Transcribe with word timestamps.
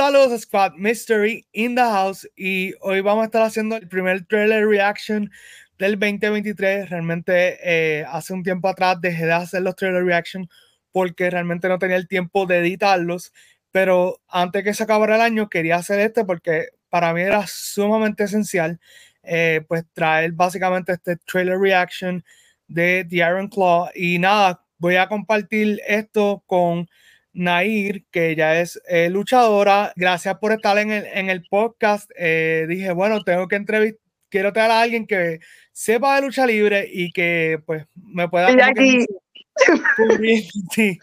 Saludos 0.00 0.40
Squad 0.40 0.76
Mystery 0.76 1.46
in 1.52 1.74
the 1.74 1.82
house 1.82 2.26
y 2.34 2.72
hoy 2.80 3.02
vamos 3.02 3.20
a 3.20 3.24
estar 3.26 3.42
haciendo 3.42 3.76
el 3.76 3.86
primer 3.86 4.24
trailer 4.24 4.66
reaction 4.66 5.30
del 5.76 5.98
2023. 5.98 6.88
Realmente 6.88 7.58
eh, 7.62 8.06
hace 8.08 8.32
un 8.32 8.42
tiempo 8.42 8.68
atrás 8.68 8.98
dejé 8.98 9.26
de 9.26 9.34
hacer 9.34 9.60
los 9.60 9.76
trailer 9.76 10.02
reaction 10.02 10.48
porque 10.90 11.28
realmente 11.28 11.68
no 11.68 11.78
tenía 11.78 11.96
el 11.96 12.08
tiempo 12.08 12.46
de 12.46 12.60
editarlos, 12.60 13.34
pero 13.72 14.22
antes 14.26 14.64
que 14.64 14.72
se 14.72 14.84
acabara 14.84 15.16
el 15.16 15.20
año 15.20 15.50
quería 15.50 15.76
hacer 15.76 16.00
este 16.00 16.24
porque 16.24 16.68
para 16.88 17.12
mí 17.12 17.20
era 17.20 17.46
sumamente 17.46 18.24
esencial 18.24 18.80
eh, 19.22 19.66
pues 19.68 19.84
traer 19.92 20.32
básicamente 20.32 20.92
este 20.92 21.16
trailer 21.16 21.58
reaction 21.58 22.24
de 22.68 23.04
The 23.06 23.16
Iron 23.16 23.48
Claw 23.48 23.90
y 23.94 24.18
nada, 24.18 24.64
voy 24.78 24.96
a 24.96 25.08
compartir 25.08 25.78
esto 25.86 26.42
con 26.46 26.88
Nair, 27.32 28.04
que 28.10 28.34
ya 28.34 28.60
es 28.60 28.80
eh, 28.88 29.08
luchadora. 29.10 29.92
Gracias 29.96 30.38
por 30.38 30.52
estar 30.52 30.78
en 30.78 30.90
el, 30.90 31.06
en 31.06 31.30
el 31.30 31.44
podcast. 31.48 32.10
Eh, 32.16 32.66
dije, 32.68 32.92
bueno, 32.92 33.22
tengo 33.22 33.48
que 33.48 33.56
entrevistar, 33.56 34.00
quiero 34.28 34.52
traer 34.52 34.70
a 34.70 34.80
alguien 34.80 35.06
que 35.06 35.40
sepa 35.72 36.16
de 36.16 36.22
lucha 36.22 36.46
libre 36.46 36.88
y 36.90 37.12
que 37.12 37.60
pues 37.64 37.86
me 37.94 38.28
pueda... 38.28 38.48
sí. 40.72 40.98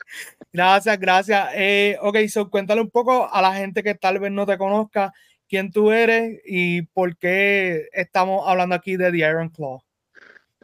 Gracias, 0.51 0.99
gracias. 0.99 1.49
Eh, 1.53 1.97
ok, 2.01 2.17
so 2.27 2.49
cuéntale 2.49 2.81
un 2.81 2.89
poco 2.89 3.31
a 3.31 3.41
la 3.41 3.53
gente 3.53 3.83
que 3.83 3.95
tal 3.95 4.19
vez 4.19 4.31
no 4.31 4.45
te 4.45 4.57
conozca 4.57 5.13
quién 5.47 5.71
tú 5.71 5.91
eres 5.91 6.41
y 6.45 6.81
por 6.81 7.15
qué 7.17 7.87
estamos 7.93 8.43
hablando 8.47 8.75
aquí 8.75 8.97
de 8.97 9.11
The 9.11 9.17
Iron 9.17 9.49
Claw. 9.49 9.81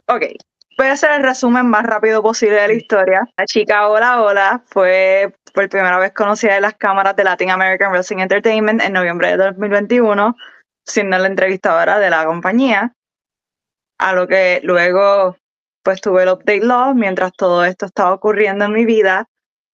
Ok, 0.06 0.24
Voy 0.76 0.88
a 0.88 0.92
hacer 0.92 1.12
el 1.12 1.22
resumen 1.22 1.68
más 1.68 1.84
rápido 1.84 2.22
posible 2.22 2.56
de 2.56 2.68
la 2.68 2.74
historia. 2.74 3.28
La 3.36 3.46
chica 3.46 3.88
Hola 3.88 4.22
Hola 4.22 4.62
fue 4.66 5.34
por 5.54 5.68
primera 5.68 5.98
vez 5.98 6.12
conocida 6.12 6.56
en 6.56 6.62
las 6.62 6.74
cámaras 6.74 7.14
de 7.14 7.22
Latin 7.22 7.50
American 7.50 7.92
Wrestling 7.92 8.18
Entertainment 8.18 8.82
en 8.82 8.92
noviembre 8.92 9.28
de 9.28 9.36
2021, 9.36 10.36
siendo 10.84 11.16
la 11.16 11.28
entrevistadora 11.28 12.00
de 12.00 12.10
la 12.10 12.26
compañía. 12.26 12.92
A 13.98 14.12
lo 14.14 14.26
que 14.26 14.60
luego 14.64 15.36
pues 15.84 16.00
tuve 16.00 16.24
el 16.24 16.30
update 16.30 16.64
law 16.64 16.92
mientras 16.94 17.32
todo 17.34 17.64
esto 17.64 17.86
estaba 17.86 18.12
ocurriendo 18.12 18.64
en 18.64 18.72
mi 18.72 18.84
vida. 18.84 19.28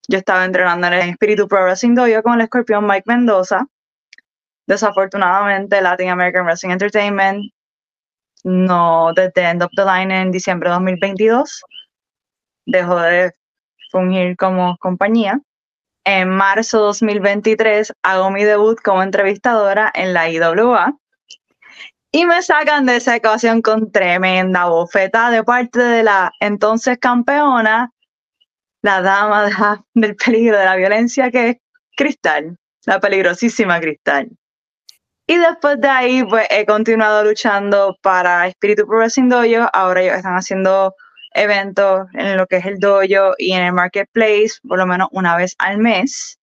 Yo 0.07 0.19
estaba 0.19 0.45
entrenando 0.45 0.87
en 0.89 0.93
el 0.93 1.09
Espíritu 1.09 1.49
Pro 1.49 1.63
Wrestling 1.63 1.95
Dojo 1.95 2.23
con 2.23 2.35
el 2.35 2.43
escorpión 2.43 2.87
Mike 2.87 3.05
Mendoza. 3.07 3.67
Desafortunadamente, 4.67 5.81
Latin 5.81 6.11
American 6.11 6.45
Wrestling 6.45 6.73
Entertainment 6.73 7.53
no 8.45 9.13
desde 9.15 9.49
End 9.49 9.63
of 9.63 9.71
the 9.75 9.85
Line 9.85 10.23
en 10.23 10.31
diciembre 10.31 10.69
de 10.69 10.75
2022. 10.75 11.63
Dejó 12.67 13.01
de 13.01 13.33
fungir 13.91 14.37
como 14.37 14.77
compañía. 14.79 15.41
En 16.05 16.31
marzo 16.31 16.79
de 16.79 16.85
2023 16.85 17.93
hago 18.03 18.31
mi 18.31 18.45
debut 18.45 18.81
como 18.83 19.03
entrevistadora 19.03 19.91
en 19.95 20.15
la 20.15 20.31
IWA 20.31 20.97
y 22.13 22.27
me 22.27 22.43
sacan 22.43 22.87
de 22.87 22.97
esa 22.97 23.17
ecuación 23.17 23.63
con 23.63 23.93
tremenda 23.93 24.67
bofeta 24.67 25.31
de 25.31 25.45
parte 25.45 25.81
de 25.81 26.03
la 26.03 26.33
entonces 26.41 26.99
campeona, 26.99 27.93
la 28.83 29.03
dama 29.03 29.85
del 29.95 30.17
peligro 30.17 30.59
de 30.59 30.65
la 30.65 30.77
violencia 30.77 31.31
que 31.31 31.49
es 31.51 31.57
Cristal, 31.97 32.57
la 32.87 32.99
peligrosísima 32.99 33.79
Cristal. 33.81 34.31
Y 35.27 35.37
después 35.37 35.81
de 35.81 35.89
ahí, 35.89 36.25
pues 36.25 36.49
he 36.51 36.67
continuado 36.67 37.23
luchando 37.23 37.97
para 38.03 38.49
Espíritu 38.49 38.85
Pro 38.85 38.99
Dojo. 39.07 39.71
Ahora 39.73 40.03
ellos 40.03 40.17
están 40.17 40.35
haciendo 40.35 40.93
eventos 41.33 42.09
en 42.15 42.37
lo 42.37 42.47
que 42.47 42.57
es 42.57 42.67
el 42.67 42.79
dojo 42.79 43.35
y 43.39 43.53
en 43.53 43.63
el 43.63 43.73
marketplace, 43.73 44.55
por 44.67 44.79
lo 44.79 44.87
menos 44.87 45.09
una 45.13 45.37
vez 45.37 45.55
al 45.59 45.79
mes. 45.79 46.39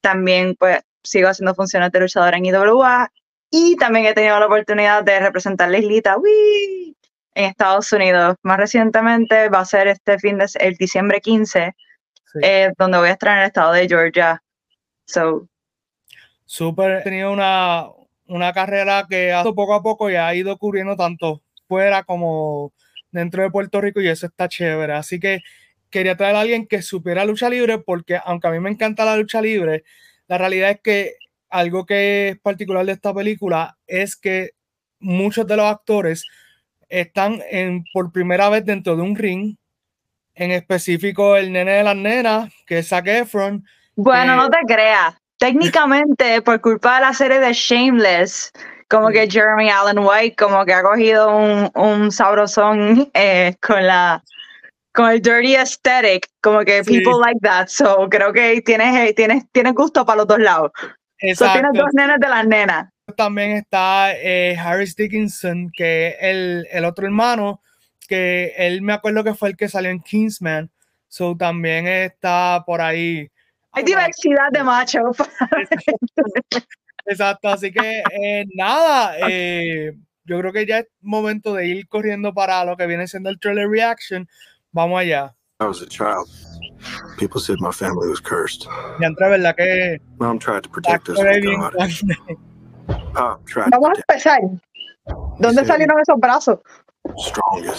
También, 0.00 0.56
pues, 0.58 0.80
sigo 1.02 1.28
haciendo 1.28 1.54
funciones 1.54 1.92
de 1.92 2.00
luchadora 2.00 2.36
en 2.36 2.46
IWA. 2.46 3.10
Y 3.50 3.76
también 3.76 4.06
he 4.06 4.14
tenido 4.14 4.38
la 4.40 4.46
oportunidad 4.46 5.04
de 5.04 5.20
representar 5.20 5.70
la 5.70 5.78
islita 5.78 6.16
en 7.34 7.44
Estados 7.44 7.92
Unidos. 7.92 8.36
Más 8.42 8.58
recientemente 8.58 9.48
va 9.48 9.60
a 9.60 9.64
ser 9.64 9.86
este 9.86 10.18
fin 10.18 10.38
de 10.38 10.46
el 10.58 10.74
diciembre 10.74 11.20
15, 11.20 11.74
eh, 12.42 12.72
donde 12.76 12.98
voy 12.98 13.08
a 13.10 13.12
estar 13.12 13.30
en 13.30 13.38
el 13.38 13.46
estado 13.46 13.72
de 13.72 13.86
Georgia. 13.86 14.42
So, 15.06 15.46
súper 16.44 17.02
tenido 17.04 17.32
una, 17.32 17.86
una 18.26 18.52
carrera 18.52 19.06
que 19.08 19.32
ha 19.32 19.44
poco 19.44 19.74
a 19.74 19.82
poco 19.82 20.10
y 20.10 20.16
ha 20.16 20.34
ido 20.34 20.52
ocurriendo 20.52 20.96
tanto 20.96 21.42
fuera 21.68 22.02
como 22.02 22.72
dentro 23.14 23.42
de 23.42 23.50
Puerto 23.50 23.80
Rico 23.80 24.00
y 24.00 24.08
eso 24.08 24.26
está 24.26 24.48
chévere. 24.48 24.92
Así 24.92 25.18
que 25.18 25.40
quería 25.88 26.16
traer 26.16 26.36
a 26.36 26.40
alguien 26.40 26.66
que 26.66 26.82
supiera 26.82 27.24
lucha 27.24 27.48
libre 27.48 27.78
porque 27.78 28.18
aunque 28.24 28.48
a 28.48 28.50
mí 28.50 28.60
me 28.60 28.70
encanta 28.70 29.04
la 29.04 29.16
lucha 29.16 29.40
libre, 29.40 29.84
la 30.26 30.36
realidad 30.38 30.70
es 30.70 30.80
que 30.80 31.12
algo 31.48 31.86
que 31.86 32.30
es 32.30 32.40
particular 32.40 32.84
de 32.84 32.92
esta 32.92 33.14
película 33.14 33.78
es 33.86 34.16
que 34.16 34.50
muchos 34.98 35.46
de 35.46 35.56
los 35.56 35.66
actores 35.66 36.26
están 36.88 37.40
en, 37.50 37.84
por 37.92 38.10
primera 38.10 38.48
vez 38.48 38.64
dentro 38.64 38.96
de 38.96 39.02
un 39.02 39.14
ring, 39.14 39.56
en 40.34 40.50
específico 40.50 41.36
el 41.36 41.52
nene 41.52 41.72
de 41.72 41.84
las 41.84 41.96
nenas, 41.96 42.52
que 42.66 42.78
es 42.78 42.88
Zac 42.88 43.06
Efron. 43.06 43.64
Bueno, 43.94 44.34
no 44.34 44.50
te 44.50 44.58
creas 44.66 45.14
técnicamente 45.38 46.42
por 46.42 46.60
culpa 46.60 46.96
de 46.96 47.00
la 47.02 47.12
serie 47.12 47.38
de 47.38 47.52
Shameless, 47.52 48.50
como 48.94 49.08
que 49.10 49.28
Jeremy 49.28 49.68
Allen 49.70 49.98
White 49.98 50.36
como 50.36 50.64
que 50.64 50.72
ha 50.72 50.82
cogido 50.82 51.36
un, 51.36 51.70
un 51.74 52.12
sabrosón 52.12 53.10
eh, 53.14 53.56
con 53.60 53.84
la 53.84 54.22
con 54.92 55.10
el 55.10 55.20
dirty 55.20 55.56
aesthetic, 55.56 56.28
como 56.40 56.60
que 56.60 56.84
people 56.84 57.18
like 57.20 57.40
that. 57.42 57.66
So 57.66 58.08
creo 58.08 58.32
que 58.32 58.62
tienes, 58.62 58.94
eh, 58.96 59.12
tienes, 59.12 59.44
tienes 59.50 59.74
gusto 59.74 60.06
para 60.06 60.18
los 60.18 60.28
dos 60.28 60.38
lados. 60.38 60.70
So, 61.34 61.50
tienes 61.52 61.72
dos 61.74 61.88
nenas 61.94 62.20
de 62.20 62.28
las 62.28 62.46
nenas. 62.46 62.90
También 63.16 63.52
está 63.52 64.12
eh, 64.14 64.56
Harris 64.56 64.94
Dickinson, 64.94 65.72
que 65.76 66.08
es 66.08 66.16
el, 66.20 66.68
el, 66.70 66.84
otro 66.84 67.06
hermano, 67.06 67.60
que 68.08 68.54
él 68.56 68.82
me 68.82 68.92
acuerdo 68.92 69.24
que 69.24 69.34
fue 69.34 69.48
el 69.48 69.56
que 69.56 69.68
salió 69.68 69.90
en 69.90 70.00
Kingsman. 70.00 70.70
So 71.08 71.36
también 71.36 71.88
está 71.88 72.62
por 72.64 72.80
ahí. 72.80 73.28
Hay 73.72 73.82
diversidad 73.82 74.50
de 74.52 74.62
machos. 74.62 75.16
Exacto, 77.06 77.48
así 77.48 77.70
que 77.70 78.02
eh, 78.12 78.44
nada, 78.54 79.16
eh, 79.28 79.92
yo 80.24 80.40
creo 80.40 80.52
que 80.52 80.66
ya 80.66 80.78
es 80.78 80.86
momento 81.00 81.54
de 81.54 81.66
ir 81.66 81.88
corriendo 81.88 82.32
para 82.32 82.64
lo 82.64 82.76
que 82.76 82.86
viene 82.86 83.06
siendo 83.06 83.30
el 83.30 83.38
trailer 83.38 83.68
reaction. 83.68 84.28
Vamos 84.72 85.00
allá. 85.00 85.34
I 85.60 85.66
was 85.66 85.82
a 85.82 85.86
child. 85.86 86.28
People 87.18 87.40
said 87.40 87.58
my 87.60 87.70
family 87.70 88.08
was 88.08 88.20
cursed. 88.20 88.66
Ya 89.00 89.06
entra, 89.06 89.28
¿verdad? 89.28 89.54
Que. 89.56 90.00
Mom 90.18 90.38
tried 90.38 90.62
to 90.62 90.70
protect 90.70 91.08
us. 91.08 91.16
Vamos 91.16 91.74
a 93.88 93.92
empezar. 93.96 94.40
¿Dónde 95.38 95.64
salieron 95.64 96.00
esos 96.00 96.18
brazos? 96.18 96.58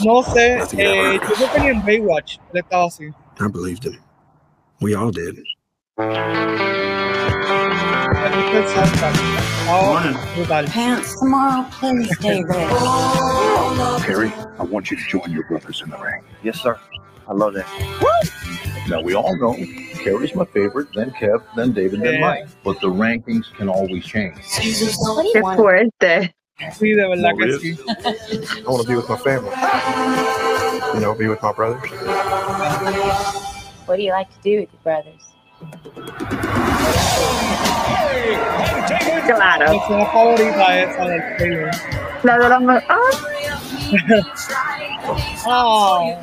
No 0.06 0.24
sé, 0.24 0.60
eh, 0.78 1.20
yo 1.20 1.36
creo 1.36 1.52
que 1.54 1.70
en 1.70 1.84
Baywatch 1.84 2.38
él 2.54 2.60
estaba 2.60 2.86
así. 2.86 3.06
I 3.40 3.48
believed 3.52 3.86
him. 3.86 4.00
We 4.82 4.96
all 4.96 5.12
did. 5.12 5.44
Pants 10.68 11.20
tomorrow, 11.20 11.66
please, 11.72 12.18
David. 12.18 12.48
Perry, 14.02 14.32
I 14.58 14.64
want 14.64 14.90
you 14.90 14.98
to 14.98 15.04
join 15.08 15.32
your 15.32 15.48
brothers 15.48 15.82
in 15.82 15.90
the 15.92 15.98
ring. 15.98 16.24
Yes, 16.42 16.60
sir. 16.60 16.80
I 17.28 17.34
love 17.34 17.54
that. 17.54 17.68
Woo! 18.02 18.10
Now, 18.90 19.02
we 19.02 19.14
all 19.14 19.36
know 19.38 19.56
Perry's 20.04 20.34
my 20.36 20.46
favorite, 20.46 20.88
then 20.96 21.12
Kev, 21.12 21.44
then 21.56 21.72
David, 21.72 22.02
then 22.02 22.22
Mike. 22.22 22.48
But 22.64 22.80
the 22.82 22.88
rankings 22.88 23.52
can 23.54 23.70
always 23.70 24.04
change. 24.06 24.38
What 24.98 25.22
do 25.24 25.32
you 25.34 25.44
want? 25.44 25.60
fuerte. 25.60 26.34
Sí, 26.74 26.96
de 26.96 27.08
verdad 27.08 27.36
que 27.38 27.60
sí. 27.60 27.78
I 28.66 28.70
want 28.70 28.82
to 28.84 28.88
be 28.88 28.96
with 28.96 29.10
my 29.10 29.18
family. 29.18 29.52
You 30.94 31.00
know, 31.02 31.14
be 31.14 31.28
with 31.28 31.42
my 31.44 31.52
brothers. 31.52 31.92
What 33.86 33.98
do 33.98 34.04
you 34.04 34.12
like 34.12 34.30
to 34.30 34.42
do 34.42 34.62
with 34.62 34.70
your 34.72 34.82
brothers? 34.84 35.22
Claro. 39.26 39.72
Mi 39.72 39.78
escena 39.78 40.06
favorita 40.08 40.80
esa 40.80 41.06
del 41.06 41.38
trailer. 41.38 41.72
La 42.24 42.38
de 42.38 42.50
los. 42.50 42.84
¡Ah! 42.90 43.00
Oh. 45.48 46.18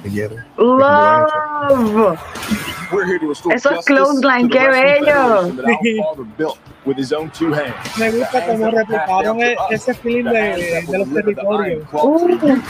Love. 0.56 2.18
Esos 3.54 3.84
clothesline, 3.84 4.48
qué 4.48 4.68
bello. 4.68 5.52
Me 7.96 8.10
gusta 8.10 8.46
cómo 8.46 8.70
replicaron 8.70 9.38
ese 9.70 9.94
film 9.94 10.30
de, 10.32 10.84
de 10.88 10.98
los 10.98 11.14
territorios. 11.14 11.86
Uh. 11.92 12.60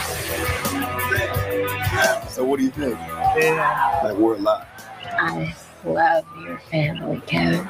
So 2.28 2.44
what 2.44 2.58
do 2.58 2.64
you 2.64 2.70
think? 2.70 2.98
Yeah. 3.36 4.00
Like 4.04 4.16
we're 4.16 4.34
alive. 4.36 4.66
I 5.18 5.54
love 5.84 6.24
your 6.44 6.58
family, 6.70 7.20
Kevin. 7.26 7.68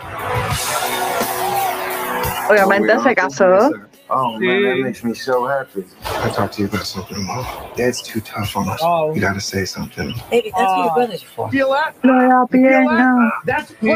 Obviamente 2.49 2.99
se 3.01 3.15
casó. 3.15 3.89
Oh 4.15 4.39
man, 4.39 4.63
that 4.63 4.79
makes 4.81 5.03
me 5.05 5.15
so 5.15 5.47
happy. 5.47 5.85
I 6.05 6.29
talk 6.29 6.53
to 6.53 6.63
you 6.63 6.69
about 6.69 6.85
something, 6.85 7.25
Mom. 7.25 7.47
Dad's 7.77 8.03
too 8.03 8.21
tough 8.21 8.55
on 8.57 8.69
us. 8.69 8.81
Oh. 8.83 9.15
You 9.15 9.23
gotta 9.23 9.41
say 9.41 9.65
something. 9.65 10.13
Baby, 10.31 10.51
that's 10.51 10.63
oh. 10.63 10.77
what 10.77 10.77
your 10.77 10.91
oh. 10.91 10.95
brothers 10.95 11.23
are 11.23 11.27
for. 11.29 11.51
Feel 11.51 11.71
that? 11.71 12.05
No, 12.05 12.13
I'll 12.13 12.47
be 12.47 12.59
pierna. 12.59 13.31
That's 13.47 13.73
push. 13.73 13.89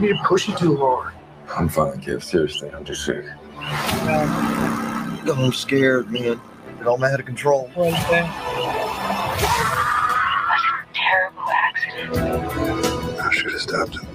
me 0.00 0.08
to 0.08 0.18
push 0.24 0.46
you 0.48 0.54
too 0.54 0.76
hard. 0.76 1.14
I'm 1.56 1.68
fine, 1.68 2.00
kid. 2.00 2.22
Seriously, 2.22 2.70
I'm 2.70 2.84
just 2.84 3.04
sick. 3.04 3.24
I'm 3.58 5.52
scared, 5.52 6.10
man. 6.10 6.40
It 6.80 6.86
all 6.86 7.02
out 7.04 7.18
of 7.18 7.26
control. 7.26 7.70
Fuerte. 7.74 8.28
Terrible 10.94 11.42
accident. 11.50 13.20
I 13.20 13.30
should 13.32 13.52
have 13.52 13.60
stopped 13.60 13.98
him. 13.98 14.11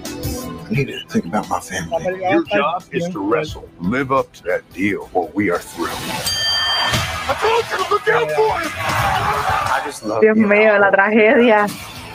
I 0.68 0.70
need 0.74 0.88
to 0.88 1.00
think 1.08 1.26
about 1.26 1.48
my 1.50 1.60
family. 1.60 2.20
Your 2.20 2.44
job 2.46 2.84
is 2.92 3.08
to 3.10 3.20
wrestle. 3.20 3.68
Live 3.80 4.12
up 4.12 4.32
to 4.34 4.44
that 4.44 4.62
deal, 4.74 5.10
or 5.14 5.30
we 5.34 5.50
are 5.50 5.60
through. 5.60 5.88
I 5.90 7.34
told 7.40 7.66
you 7.72 7.78
to 7.86 7.90
look 7.94 8.08
out 8.10 8.30
for 8.32 8.60
him. 8.60 8.72
I 8.76 9.82
just 9.86 10.04
love 10.04 10.22
Dios 10.22 10.38
mío, 10.38 10.78
la 10.80 10.92
tragedia. 10.92 11.68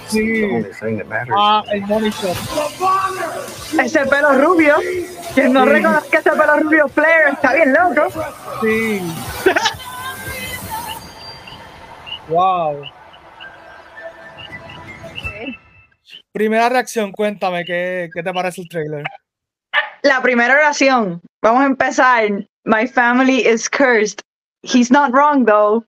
Sí. 0.09 0.65
thing 0.81 0.99
that 0.99 1.09
matters. 1.09 1.35
Ah, 1.39 1.63
el. 1.73 1.83
Ese 3.81 4.05
pelo 4.07 4.33
rubio. 4.39 4.77
Quien 5.35 5.53
no 5.55 5.65
Sí. 5.65 5.71
reconozca 5.71 6.19
ese 6.19 6.31
pelo 6.33 6.59
rubio 6.61 6.89
Flair 6.89 7.29
está 7.33 7.55
bien 7.55 7.73
loco. 7.73 8.11
Sí. 8.61 9.01
wow. 12.29 12.83
Primera 16.33 16.69
reacción, 16.69 17.13
cuéntame, 17.13 17.65
¿qué, 17.65 18.09
qué 18.13 18.23
te 18.23 18.33
parece 18.33 18.63
el 18.63 18.69
trailer? 18.69 19.05
La 20.03 20.21
primera 20.23 20.55
oración. 20.55 21.21
Vamos 21.43 21.63
a 21.63 21.67
empezar. 21.67 22.25
My 22.65 22.87
family 22.87 23.47
is 23.47 23.69
cursed. 23.69 24.21
He's 24.63 24.91
not 24.91 25.13
wrong 25.13 25.45
though. 25.45 25.85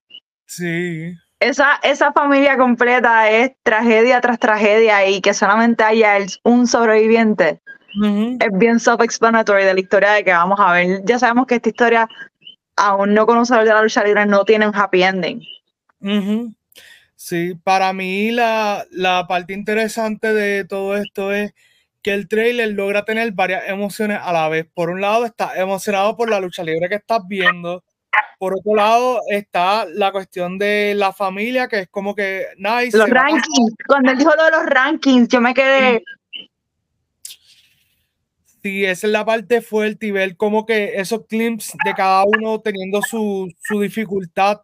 Sí. 0.46 1.14
Esa, 1.40 1.78
esa 1.82 2.12
familia 2.12 2.56
completa 2.56 3.28
es 3.30 3.52
tragedia 3.62 4.20
tras 4.20 4.38
tragedia 4.38 5.06
y 5.06 5.20
que 5.20 5.34
solamente 5.34 5.82
haya 5.84 6.16
el- 6.16 6.30
un 6.44 6.66
sobreviviente 6.66 7.60
es 8.40 8.48
bien 8.58 8.80
self-explanatory 8.80 9.64
de 9.64 9.74
la 9.74 9.80
historia 9.80 10.12
de 10.12 10.24
que 10.24 10.32
vamos 10.32 10.58
a 10.60 10.72
ver. 10.72 11.02
Ya 11.04 11.18
sabemos 11.18 11.46
que 11.46 11.56
esta 11.56 11.68
historia, 11.68 12.08
aún 12.76 13.14
no 13.14 13.24
conocedor 13.26 13.64
de 13.64 13.72
la 13.74 13.82
lucha 13.82 14.02
libre, 14.04 14.26
no 14.26 14.44
tiene 14.44 14.66
un 14.66 14.74
happy 14.74 15.02
ending. 15.02 15.42
Ujú. 16.00 16.52
Sí, 17.24 17.54
para 17.64 17.94
mí 17.94 18.32
la, 18.32 18.84
la 18.90 19.26
parte 19.26 19.54
interesante 19.54 20.34
de 20.34 20.66
todo 20.66 20.94
esto 20.94 21.32
es 21.32 21.54
que 22.02 22.12
el 22.12 22.28
trailer 22.28 22.72
logra 22.72 23.06
tener 23.06 23.32
varias 23.32 23.66
emociones 23.66 24.18
a 24.22 24.30
la 24.30 24.46
vez. 24.50 24.66
Por 24.74 24.90
un 24.90 25.00
lado, 25.00 25.24
estás 25.24 25.56
emocionado 25.56 26.18
por 26.18 26.28
la 26.28 26.38
lucha 26.38 26.62
libre 26.62 26.86
que 26.90 26.96
estás 26.96 27.20
viendo. 27.26 27.82
Por 28.38 28.52
otro 28.52 28.74
lado, 28.74 29.22
está 29.30 29.86
la 29.86 30.12
cuestión 30.12 30.58
de 30.58 30.92
la 30.94 31.14
familia, 31.14 31.66
que 31.66 31.78
es 31.78 31.88
como 31.88 32.14
que 32.14 32.44
nice. 32.58 32.94
Los 32.94 33.08
rankings, 33.08 33.74
cuando 33.86 34.10
él 34.10 34.18
dijo 34.18 34.32
lo 34.36 34.44
de 34.44 34.50
los 34.50 34.66
rankings, 34.66 35.28
yo 35.28 35.40
me 35.40 35.54
quedé, 35.54 36.04
Sí, 38.62 38.84
esa 38.84 39.06
es 39.06 39.12
la 39.14 39.24
parte 39.24 39.62
fuerte 39.62 40.08
y 40.08 40.10
ver 40.10 40.36
como 40.36 40.66
que 40.66 40.96
esos 40.96 41.26
clips 41.26 41.72
de 41.86 41.94
cada 41.94 42.24
uno 42.24 42.60
teniendo 42.60 43.00
su, 43.00 43.50
su 43.62 43.80
dificultad 43.80 44.60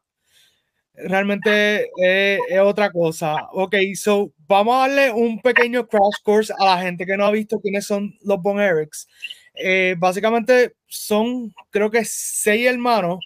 realmente 1.08 1.90
es, 1.96 2.40
es 2.48 2.60
otra 2.60 2.90
cosa. 2.90 3.48
Ok, 3.52 3.76
so 3.94 4.32
vamos 4.46 4.74
a 4.74 4.88
darle 4.88 5.10
un 5.10 5.40
pequeño 5.40 5.86
crash 5.86 6.22
course 6.22 6.52
a 6.58 6.64
la 6.64 6.78
gente 6.78 7.06
que 7.06 7.16
no 7.16 7.24
ha 7.24 7.30
visto 7.30 7.60
quiénes 7.60 7.86
son 7.86 8.14
los 8.22 8.40
Von 8.40 8.60
Erics. 8.60 9.08
Eh, 9.54 9.94
básicamente 9.98 10.74
son, 10.86 11.52
creo 11.70 11.90
que 11.90 12.04
seis 12.04 12.66
hermanos. 12.66 13.18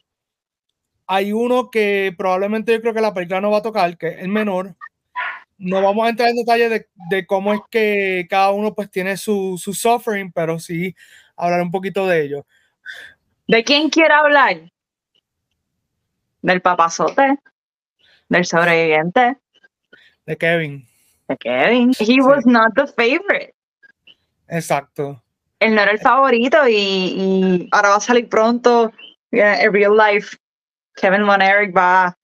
Hay 1.06 1.32
uno 1.32 1.70
que 1.70 2.14
probablemente 2.16 2.72
yo 2.72 2.80
creo 2.80 2.94
que 2.94 3.00
la 3.00 3.12
película 3.12 3.40
no 3.40 3.50
va 3.50 3.58
a 3.58 3.62
tocar, 3.62 3.96
que 3.98 4.08
es 4.08 4.18
el 4.20 4.28
menor. 4.28 4.74
No 5.58 5.82
vamos 5.82 6.06
a 6.06 6.10
entrar 6.10 6.30
en 6.30 6.36
detalle 6.36 6.68
de, 6.68 6.88
de 7.10 7.26
cómo 7.26 7.52
es 7.52 7.60
que 7.70 8.26
cada 8.28 8.50
uno 8.52 8.74
pues 8.74 8.90
tiene 8.90 9.16
su, 9.16 9.58
su 9.62 9.74
suffering, 9.74 10.32
pero 10.32 10.58
sí 10.58 10.94
hablar 11.36 11.62
un 11.62 11.70
poquito 11.70 12.06
de 12.06 12.24
ello. 12.24 12.46
¿de 13.46 13.64
quién 13.64 13.90
quiere 13.90 14.14
hablar? 14.14 14.70
Del 16.42 16.60
papazote, 16.60 17.38
del 18.34 18.44
sobreviviente, 18.44 19.36
De 20.26 20.36
Kevin. 20.36 20.84
de 21.28 21.36
Kevin. 21.36 21.92
He 21.98 22.20
was 22.20 22.44
not 22.44 22.75
the 22.75 22.86
favorite. 22.86 23.54
Exacto. 24.48 25.22
Él 25.60 25.75
no 25.75 25.82
era 25.82 25.92
el 25.92 25.98
favorito 26.00 26.66
y, 26.69 26.75
y 26.75 27.69
ahora 27.72 27.90
va 27.90 27.96
a 27.96 28.00
salir 28.00 28.28
pronto 28.28 28.92
en 29.31 29.72
real 29.72 29.96
life. 29.96 30.36
Kevin 30.96 31.26
Von 31.26 31.42
Erich 31.42 31.75
va 31.75 32.16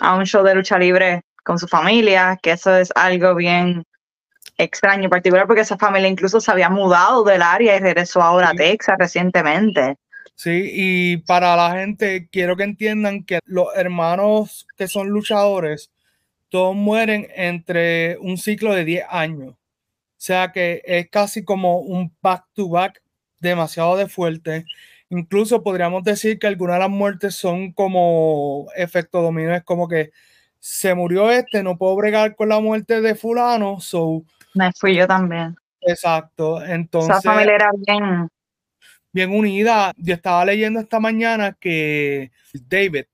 a 0.00 0.14
un 0.16 0.24
show 0.24 0.42
de 0.42 0.54
lucha 0.54 0.78
libre 0.78 1.22
con 1.44 1.58
su 1.58 1.68
familia, 1.68 2.38
que 2.42 2.52
eso 2.52 2.74
es 2.74 2.90
algo 2.94 3.34
bien 3.34 3.84
extraño, 4.58 5.04
en 5.04 5.10
particular 5.10 5.46
porque 5.46 5.62
esa 5.62 5.78
familia 5.78 6.08
incluso 6.08 6.40
se 6.40 6.50
había 6.50 6.68
mudado 6.68 7.22
del 7.24 7.42
área 7.42 7.76
y 7.76 7.80
regresó 7.80 8.22
ahora 8.22 8.50
a. 8.50 8.54
Texas 8.54 8.96
recientemente. 8.98 9.96
Sí, 10.40 10.70
y 10.72 11.16
para 11.18 11.54
la 11.54 11.72
gente, 11.72 12.26
quiero 12.32 12.56
que 12.56 12.62
entiendan 12.62 13.24
que 13.24 13.40
los 13.44 13.66
hermanos 13.76 14.66
que 14.78 14.88
son 14.88 15.08
luchadores, 15.10 15.90
todos 16.48 16.74
mueren 16.74 17.26
entre 17.36 18.16
un 18.20 18.38
ciclo 18.38 18.72
de 18.72 18.86
10 18.86 19.04
años. 19.10 19.50
O 19.50 19.56
sea 20.16 20.50
que 20.50 20.80
es 20.86 21.10
casi 21.10 21.44
como 21.44 21.80
un 21.80 22.10
back 22.22 22.46
to 22.54 22.70
back 22.70 23.02
demasiado 23.38 23.98
de 23.98 24.08
fuerte. 24.08 24.64
Incluso 25.10 25.62
podríamos 25.62 26.04
decir 26.04 26.38
que 26.38 26.46
algunas 26.46 26.76
de 26.76 26.80
las 26.80 26.90
muertes 26.90 27.34
son 27.34 27.72
como 27.74 28.68
efecto 28.76 29.20
dominó, 29.20 29.54
es 29.54 29.62
como 29.62 29.88
que 29.88 30.10
se 30.58 30.94
murió 30.94 31.30
este, 31.30 31.62
no 31.62 31.76
puedo 31.76 31.96
bregar 31.96 32.34
con 32.34 32.48
la 32.48 32.60
muerte 32.60 33.02
de 33.02 33.14
fulano, 33.14 33.78
so, 33.78 34.22
Me 34.54 34.72
fui 34.72 34.96
yo 34.96 35.06
también. 35.06 35.54
exacto. 35.82 36.64
Entonces, 36.64 37.18
Esa 37.18 37.30
familia 37.30 37.56
era 37.56 37.70
bien. 37.76 38.30
Bien 39.12 39.30
unida. 39.30 39.92
Yo 39.96 40.14
estaba 40.14 40.44
leyendo 40.44 40.80
esta 40.80 41.00
mañana 41.00 41.56
que 41.58 42.30
David, 42.52 43.04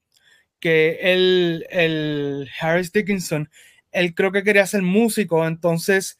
que 0.60 0.98
el, 1.00 1.66
el 1.70 2.50
Harris 2.60 2.92
Dickinson, 2.92 3.48
él 3.92 4.14
creo 4.14 4.32
que 4.32 4.42
quería 4.42 4.66
ser 4.66 4.82
músico, 4.82 5.46
entonces 5.46 6.18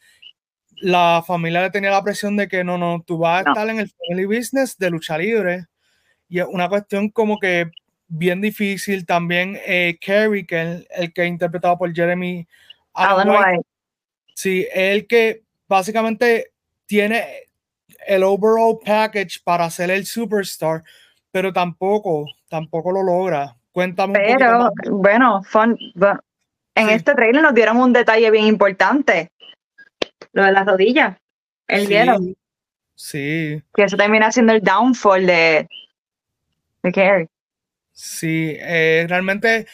la 0.77 1.23
familia 1.27 1.63
le 1.63 1.71
tenía 1.71 1.91
la 1.91 2.03
presión 2.03 2.37
de 2.37 2.49
que 2.49 2.63
no, 2.63 2.79
no, 2.79 3.03
tú 3.07 3.19
vas 3.19 3.45
a 3.45 3.51
estar 3.51 3.69
en 3.69 3.79
el 3.79 3.91
family 3.91 4.27
business 4.27 4.77
de 4.77 4.91
lucha 4.91 5.17
libre. 5.17 5.67
Y 6.29 6.41
es 6.41 6.47
una 6.49 6.69
cuestión 6.69 7.09
como 7.11 7.39
que 7.39 7.71
bien 8.09 8.41
difícil. 8.41 9.07
También 9.07 9.59
eh, 9.65 9.99
Carrie, 10.05 10.47
que 10.47 10.61
es 10.61 10.87
el, 10.91 11.13
que 11.13 11.23
es 11.23 11.29
interpretado 11.29 11.79
por 11.79 11.95
Jeremy 11.95 12.47
Allen 12.93 13.29
Alan 13.29 13.29
White, 13.29 13.51
White. 13.53 13.69
Sí, 14.35 14.67
el 14.75 15.07
que 15.07 15.43
básicamente 15.67 16.53
tiene 16.85 17.46
el 18.07 18.23
overall 18.23 18.79
package 18.85 19.41
para 19.45 19.69
ser 19.71 19.91
el 19.91 20.07
superstar, 20.07 20.83
pero 21.31 21.53
tampoco, 21.53 22.27
tampoco 22.49 22.93
lo 22.93 23.03
logra. 23.03 23.57
Cuéntame 23.73 24.15
un 24.15 24.25
poquito 24.25 24.39
Pero, 24.39 24.97
bueno, 24.97 25.43
fun, 25.43 25.79
bueno, 25.95 26.21
en 26.75 26.89
Sí. 26.89 26.95
este 26.95 27.15
trailer 27.15 27.43
nos 27.43 27.55
dieron 27.55 27.77
un 27.79 27.93
detalle 27.93 28.31
bien 28.31 28.47
importante. 28.47 29.31
Lo 30.33 30.45
de 30.45 30.53
las 30.53 30.67
rodillas. 30.67 31.17
El 31.69 31.87
Sí, 31.87 31.89
hielo. 31.89 32.19
Sí, 32.95 33.63
Que 33.75 33.83
eso 33.85 33.97
termina 33.97 34.33
siendo 34.33 34.55
el 34.55 34.63
downfall 34.63 35.27
de, 35.27 35.69
de 36.83 36.93
Carrie. 36.93 37.29
sí, 37.93 38.57
eh, 38.59 39.05
realmente 39.09 39.67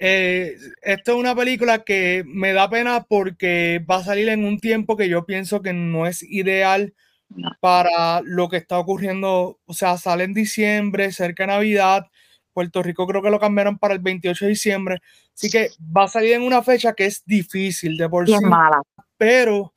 eh, 0.00 0.56
esto 0.82 1.12
es 1.12 1.18
una 1.18 1.34
película 1.34 1.82
que 1.84 2.22
me 2.26 2.52
da 2.52 2.68
pena 2.70 3.04
porque 3.08 3.84
va 3.90 3.96
a 3.96 4.04
salir 4.04 4.28
en 4.28 4.44
un 4.44 4.58
tiempo 4.60 4.96
que 4.96 5.08
yo 5.08 5.24
pienso 5.26 5.62
que 5.62 5.72
no 5.72 6.06
es 6.06 6.22
ideal 6.22 6.94
No. 7.36 7.50
para 7.60 8.20
lo 8.22 8.48
que 8.48 8.56
está 8.56 8.78
ocurriendo. 8.78 9.58
O 9.66 9.74
sea, 9.74 9.98
sale 9.98 10.24
en 10.24 10.34
diciembre, 10.34 11.12
cerca 11.12 11.44
de 11.44 11.48
Navidad. 11.48 12.06
Puerto 12.52 12.82
Rico 12.82 13.06
creo 13.06 13.20
que 13.20 13.30
lo 13.30 13.40
cambiaron 13.40 13.78
para 13.78 13.94
el 13.94 14.00
28 14.00 14.44
de 14.44 14.48
diciembre. 14.50 15.02
Así 15.34 15.50
que 15.50 15.70
va 15.80 16.04
a 16.04 16.08
salir 16.08 16.34
en 16.34 16.42
una 16.42 16.62
fecha 16.62 16.94
que 16.94 17.06
es 17.06 17.24
difícil 17.26 17.96
de 17.96 18.08
por 18.08 18.26
sí. 18.26 18.34
mala. 18.42 18.80
pero 19.16 19.74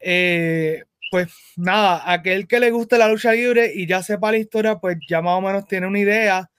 eh, 0.00 0.84
pues 1.10 1.28
nada, 1.56 2.10
aquel 2.10 2.46
que 2.46 2.60
le 2.60 2.70
guste 2.70 2.98
la 2.98 3.08
lucha 3.08 3.32
libre 3.32 3.72
y 3.74 3.86
ya 3.86 4.02
sepa 4.02 4.30
la 4.30 4.38
historia, 4.38 4.78
pues 4.78 4.98
ya 5.08 5.20
más 5.22 5.38
o 5.38 5.40
menos 5.40 5.66
tiene 5.66 5.86
una 5.86 5.98
idea. 5.98 6.50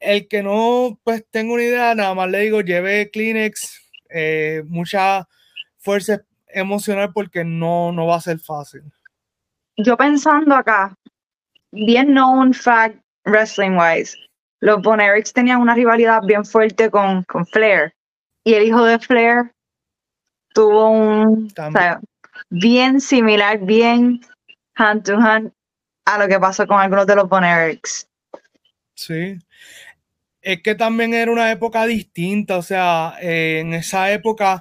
El 0.00 0.28
que 0.28 0.42
no, 0.42 0.98
pues 1.04 1.24
tenga 1.30 1.52
una 1.54 1.62
idea, 1.62 1.94
nada 1.94 2.14
más 2.14 2.30
le 2.30 2.40
digo, 2.40 2.60
lleve 2.60 3.10
Kleenex, 3.10 3.80
eh, 4.10 4.62
mucha 4.66 5.28
fuerza 5.78 6.22
emocional 6.48 7.12
porque 7.12 7.44
no, 7.44 7.92
no 7.92 8.06
va 8.06 8.16
a 8.16 8.20
ser 8.20 8.38
fácil. 8.38 8.82
Yo 9.76 9.96
pensando 9.96 10.54
acá, 10.54 10.96
bien 11.72 12.08
known 12.08 12.52
fact 12.52 12.96
wrestling 13.24 13.76
wise, 13.76 14.16
los 14.60 14.80
Von 14.82 15.00
Erichs 15.00 15.32
tenían 15.32 15.60
una 15.60 15.74
rivalidad 15.74 16.22
bien 16.22 16.44
fuerte 16.44 16.90
con, 16.90 17.24
con 17.24 17.46
Flair. 17.46 17.94
Y 18.44 18.54
el 18.54 18.64
hijo 18.64 18.84
de 18.84 18.98
Flair 18.98 19.52
tuvo 20.54 20.90
un 20.90 21.52
o 21.54 21.54
También. 21.54 21.72
sea, 21.72 22.00
bien 22.50 23.00
similar, 23.00 23.58
bien 23.58 24.20
hand 24.76 25.04
to 25.04 25.16
hand 25.16 25.52
a 26.04 26.18
lo 26.18 26.28
que 26.28 26.38
pasó 26.38 26.66
con 26.66 26.80
algunos 26.80 27.06
de 27.06 27.16
los 27.16 27.28
Von 27.28 27.44
Erichs. 27.44 28.08
Sí. 28.94 29.38
Es 30.42 30.62
que 30.62 30.74
también 30.74 31.14
era 31.14 31.30
una 31.30 31.50
época 31.52 31.86
distinta, 31.86 32.58
o 32.58 32.62
sea, 32.62 33.14
eh, 33.20 33.60
en 33.60 33.74
esa 33.74 34.12
época 34.12 34.60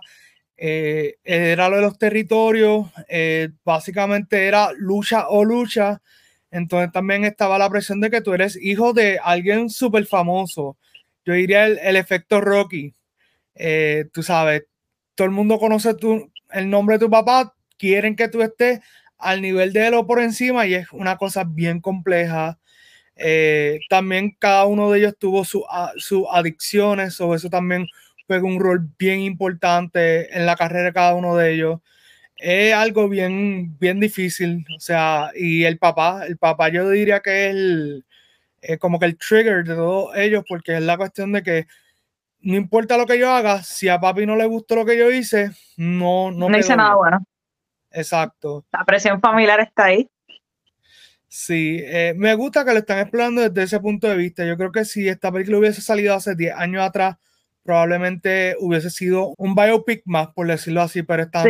Eh, 0.64 1.16
era 1.24 1.70
lo 1.70 1.78
de 1.78 1.82
los 1.82 1.98
territorios, 1.98 2.86
eh, 3.10 3.50
básicamente 3.66 4.46
era 4.46 4.72
lucha 4.78 5.28
o 5.28 5.44
lucha. 5.44 6.04
Entonces 6.52 6.92
también 6.92 7.26
estaba 7.26 7.58
la 7.58 7.68
presión 7.68 8.00
de 8.00 8.12
que 8.12 8.22
tú 8.22 8.34
eres 8.34 8.60
hijo 8.62 8.94
de 8.94 9.20
alguien 9.24 9.72
súper 9.72 10.06
famoso. 10.06 10.78
Yo 11.26 11.34
diría 11.34 11.66
el, 11.66 11.96
efecto 11.96 12.42
Rocky. 12.42 12.94
Eh, 13.56 14.06
tú 14.14 14.22
sabes, 14.22 14.66
todo 15.16 15.26
el 15.26 15.32
mundo 15.32 15.58
conoce 15.58 15.96
tu, 15.96 16.32
el 16.52 16.70
nombre 16.70 16.98
de 17.00 17.06
tu 17.06 17.10
papá, 17.10 17.56
quieren 17.80 18.16
que 18.16 18.28
tú 18.28 18.44
estés 18.44 18.82
al 19.18 19.42
nivel 19.42 19.74
de 19.74 19.88
él 19.88 19.96
o 19.96 20.06
por 20.06 20.20
encima 20.22 20.68
y 20.68 20.76
es 20.76 20.92
una 20.92 21.18
cosa 21.18 21.44
bien 21.44 21.82
compleja. 21.82 22.60
También 23.90 24.36
cada 24.38 24.66
uno 24.66 24.92
de 24.92 25.00
ellos 25.00 25.16
tuvo 25.18 25.44
sus 25.44 25.64
adicciones, 26.32 27.20
o 27.20 27.34
eso 27.34 27.50
también 27.50 27.88
juega 28.32 28.48
un 28.48 28.62
rol 28.62 28.90
bien 28.98 29.20
importante 29.20 30.34
en 30.38 30.46
la 30.46 30.56
carrera 30.56 30.86
de 30.86 30.94
cada 30.94 31.16
uno 31.16 31.36
de 31.36 31.54
ellos. 31.54 31.82
Es 32.38 32.74
algo 32.74 33.10
bien, 33.10 33.78
bien 33.78 34.00
difícil, 34.00 34.66
o 34.76 34.80
sea, 34.80 35.32
y 35.36 35.66
el 35.66 35.78
papá, 35.78 36.26
el 36.26 36.38
papá 36.38 36.70
yo 36.70 36.90
diría 36.90 37.20
que 37.20 37.48
es 37.48 37.56
el, 37.56 38.06
como 38.80 39.00
que 39.00 39.06
el 39.06 39.18
trigger 39.18 39.66
de 39.66 39.76
todos 39.76 40.16
ellos, 40.16 40.46
porque 40.48 40.78
es 40.78 40.82
la 40.82 40.96
cuestión 40.96 41.34
de 41.34 41.44
que 41.44 41.68
no 42.40 42.56
importa 42.56 42.98
lo 42.98 43.06
que 43.06 43.20
yo 43.20 43.30
haga, 43.30 43.62
si 43.64 43.90
a 43.90 44.00
papi 44.00 44.26
no 44.26 44.38
le 44.38 44.46
gustó 44.46 44.76
lo 44.76 44.86
que 44.86 44.98
yo 44.98 45.12
hice, 45.12 45.52
no, 45.76 46.32
no, 46.32 46.48
no 46.48 46.58
hice 46.58 46.76
nada 46.78 46.96
bueno. 46.96 47.20
Exacto. 47.92 48.66
La 48.72 48.86
presión 48.86 49.20
familiar 49.20 49.60
está 49.60 49.86
ahí. 49.86 50.10
Sí, 51.28 51.80
eh, 51.84 52.14
me 52.16 52.34
gusta 52.36 52.64
que 52.64 52.72
lo 52.72 52.80
están 52.80 53.00
explorando 53.00 53.42
desde 53.42 53.64
ese 53.64 53.80
punto 53.82 54.08
de 54.08 54.16
vista. 54.16 54.46
Yo 54.46 54.56
creo 54.56 54.72
que 54.72 54.86
si 54.86 55.08
esta 55.10 55.32
película 55.32 55.60
hubiese 55.60 55.82
salido 55.82 56.16
hace 56.16 56.36
10 56.36 56.56
años 56.56 56.84
atrás, 56.84 57.18
probablemente 57.64 58.56
hubiese 58.60 58.90
sido 58.90 59.34
un 59.38 59.56
biopic 59.56 60.02
más, 60.06 60.30
por 60.30 60.48
decirlo 60.48 60.82
así, 60.82 61.04
pero 61.04 61.24
están, 61.24 61.48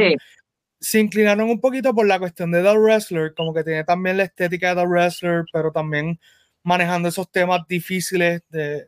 se 0.79 0.99
inclinaron 0.99 1.49
un 1.49 1.59
poquito 1.59 1.93
por 1.93 2.07
la 2.07 2.19
cuestión 2.19 2.51
de 2.51 2.61
The 2.61 2.77
Wrestler, 2.77 3.33
como 3.35 3.53
que 3.53 3.63
tiene 3.63 3.83
también 3.83 4.17
la 4.17 4.23
estética 4.23 4.69
de 4.73 4.81
The 4.81 4.87
Wrestler, 4.87 5.43
pero 5.51 5.71
también 5.71 6.19
manejando 6.63 7.09
esos 7.09 7.31
temas 7.31 7.61
difíciles 7.67 8.41
de, 8.49 8.87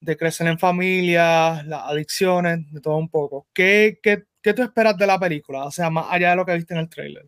de 0.00 0.16
crecer 0.16 0.46
en 0.46 0.58
familia, 0.58 1.62
las 1.64 1.82
adicciones, 1.84 2.70
de 2.72 2.80
todo 2.80 2.96
un 2.96 3.08
poco. 3.08 3.46
¿Qué, 3.52 3.98
qué, 4.02 4.24
qué 4.42 4.54
tú 4.54 4.62
esperas 4.62 4.96
de 4.96 5.06
la 5.06 5.18
película? 5.18 5.64
O 5.64 5.70
sea, 5.70 5.90
más 5.90 6.06
allá 6.10 6.30
de 6.30 6.36
lo 6.36 6.46
que 6.46 6.54
viste 6.54 6.74
en 6.74 6.80
el 6.80 6.88
trailer 6.88 7.26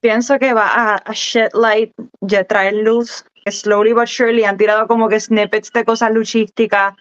pienso 0.00 0.38
que 0.38 0.54
va 0.54 0.68
a, 0.68 0.96
a 0.96 1.12
shed 1.12 1.50
light, 1.54 1.92
ya 2.20 2.44
traer 2.44 2.74
luz, 2.74 3.24
slowly 3.46 3.92
but 3.92 4.06
surely 4.06 4.44
han 4.44 4.56
tirado 4.56 4.86
como 4.86 5.08
que 5.08 5.20
snippets 5.20 5.72
de 5.72 5.84
cosas 5.84 6.12
luchísticas 6.12 6.94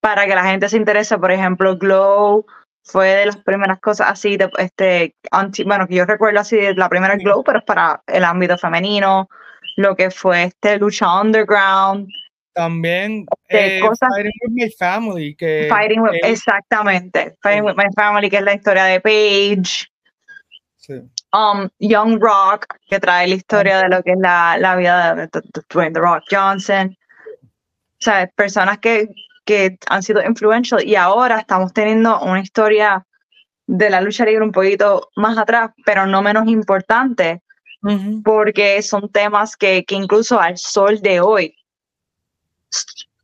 para 0.00 0.26
que 0.26 0.34
la 0.34 0.44
gente 0.44 0.68
se 0.68 0.76
interese. 0.76 1.18
Por 1.18 1.32
ejemplo, 1.32 1.76
Glow 1.76 2.46
fue 2.82 3.08
de 3.08 3.26
las 3.26 3.36
primeras 3.36 3.80
cosas 3.80 4.08
así, 4.10 4.36
de, 4.36 4.50
este, 4.58 5.14
bueno, 5.66 5.86
que 5.86 5.96
yo 5.96 6.06
recuerdo 6.06 6.40
así, 6.40 6.56
de 6.56 6.74
la 6.74 6.88
primera 6.88 7.16
Glow, 7.16 7.44
pero 7.44 7.58
es 7.58 7.64
para 7.64 8.02
el 8.06 8.24
ámbito 8.24 8.56
femenino, 8.56 9.28
lo 9.76 9.94
que 9.94 10.10
fue 10.10 10.44
este 10.44 10.78
lucha 10.78 11.20
underground. 11.20 12.08
También 12.54 13.26
este, 13.48 13.78
eh, 13.78 13.80
Fighting 13.80 14.32
with 14.42 14.52
My 14.52 14.70
Family, 14.78 15.34
que 15.36 15.66
Fighting 15.68 16.00
with, 16.00 16.18
exactamente, 16.22 17.36
Fighting 17.42 17.64
with 17.64 17.76
My 17.76 17.92
Family, 17.94 18.30
que 18.30 18.38
es 18.38 18.42
la 18.42 18.54
historia 18.54 18.84
de 18.84 19.00
Paige. 19.00 19.86
Sí 20.76 20.94
um, 21.32 21.68
Young 21.78 22.18
Rock, 22.20 22.66
que 22.88 23.00
trae 23.00 23.28
la 23.28 23.34
historia 23.34 23.78
de 23.78 23.88
lo 23.88 24.02
que 24.02 24.12
es 24.12 24.18
la, 24.18 24.56
la 24.58 24.76
vida 24.76 25.14
de, 25.14 25.28
Dwayne 25.70 25.92
The 25.92 26.00
Rock 26.00 26.24
Johnson. 26.30 26.96
O 27.50 28.00
sea, 28.00 28.26
personas 28.34 28.78
que, 28.78 29.08
que 29.48 29.78
han 29.88 30.02
sido 30.02 30.22
influential 30.22 30.86
y 30.86 30.94
ahora 30.94 31.38
estamos 31.38 31.72
teniendo 31.72 32.20
una 32.20 32.40
historia 32.40 33.06
de 33.66 33.88
la 33.88 34.02
lucha 34.02 34.26
libre 34.26 34.44
un 34.44 34.52
poquito 34.52 35.08
más 35.16 35.38
atrás, 35.38 35.70
pero 35.86 36.04
no 36.04 36.20
menos 36.20 36.46
importante, 36.48 37.40
porque 38.22 38.82
son 38.82 39.08
temas 39.10 39.56
que, 39.56 39.86
que 39.86 39.94
incluso 39.94 40.38
al 40.38 40.58
sol 40.58 41.00
de 41.00 41.22
hoy 41.22 41.56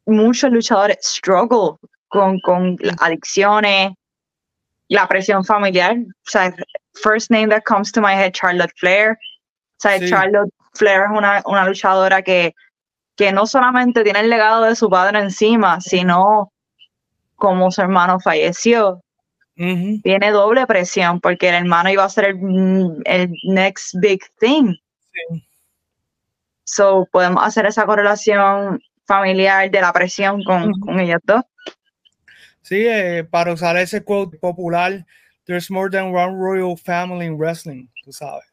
muchos 0.06 0.50
luchadores 0.50 0.96
struggle 1.02 1.76
con, 2.08 2.40
con 2.40 2.78
adicciones, 3.00 3.92
la 4.88 5.06
presión 5.06 5.44
familiar. 5.44 5.94
O 5.98 6.30
sea, 6.30 6.54
first 7.02 7.30
name 7.30 7.48
that 7.48 7.64
comes 7.66 7.92
to 7.92 8.00
my 8.00 8.14
head, 8.14 8.32
Charlotte 8.32 8.72
Flair. 8.78 9.10
O 9.10 9.80
sea, 9.80 10.00
Charlotte 10.08 10.48
Flair 10.72 11.02
es 11.02 11.18
una, 11.18 11.42
una 11.44 11.66
luchadora 11.66 12.22
que, 12.22 12.54
que 13.16 13.32
no 13.32 13.46
solamente 13.46 14.02
tiene 14.02 14.20
el 14.20 14.30
legado 14.30 14.62
de 14.62 14.76
su 14.76 14.90
padre 14.90 15.20
encima, 15.20 15.80
sino 15.80 16.52
como 17.36 17.70
su 17.70 17.80
hermano 17.80 18.20
falleció. 18.20 19.00
Tiene 19.56 20.32
doble 20.32 20.66
presión 20.66 21.20
porque 21.20 21.48
el 21.48 21.54
hermano 21.54 21.90
iba 21.90 22.04
a 22.04 22.08
ser 22.08 22.24
el, 22.24 23.02
el 23.04 23.32
next 23.44 23.94
big 24.00 24.20
thing. 24.40 24.74
Sí. 25.12 25.44
So, 26.64 27.06
podemos 27.12 27.44
hacer 27.44 27.66
esa 27.66 27.86
correlación 27.86 28.80
familiar 29.06 29.70
de 29.70 29.80
la 29.80 29.92
presión 29.92 30.42
con, 30.42 30.72
con 30.80 30.98
ellos 30.98 31.20
dos. 31.24 31.42
Sí, 32.62 32.86
eh, 32.88 33.24
para 33.30 33.52
usar 33.52 33.76
ese 33.76 34.02
quote 34.02 34.38
popular, 34.38 35.04
there's 35.44 35.70
more 35.70 35.90
than 35.90 36.14
one 36.14 36.34
royal 36.34 36.76
family 36.76 37.26
in 37.26 37.36
wrestling, 37.36 37.86
tú 38.02 38.12
sabes. 38.12 38.44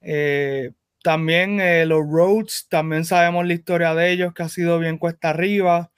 Eh, 0.00 0.70
también 1.02 1.60
eh, 1.60 1.86
los 1.86 2.00
Rhodes, 2.06 2.66
también 2.68 3.04
sabemos 3.04 3.46
la 3.46 3.54
historia 3.54 3.94
de 3.94 4.10
ellos, 4.12 4.34
que 4.34 4.42
ha 4.42 4.48
sido 4.48 4.78
bien 4.78 4.98
cuesta 4.98 5.30
arriba. 5.30 5.90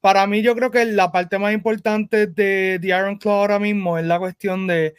para 0.00 0.26
mí, 0.26 0.42
yo 0.42 0.54
creo 0.54 0.70
que 0.70 0.84
la 0.86 1.12
parte 1.12 1.38
más 1.38 1.52
importante 1.52 2.26
de 2.26 2.78
The 2.80 2.88
Iron 2.88 3.18
Claw 3.18 3.34
ahora 3.34 3.58
mismo 3.58 3.98
es 3.98 4.04
la 4.06 4.18
cuestión 4.18 4.66
de 4.66 4.94